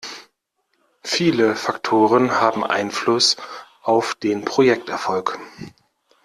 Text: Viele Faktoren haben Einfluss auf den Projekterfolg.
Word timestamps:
Viele 1.03 1.55
Faktoren 1.55 2.41
haben 2.41 2.63
Einfluss 2.63 3.37
auf 3.83 4.15
den 4.15 4.43
Projekterfolg. 4.43 5.37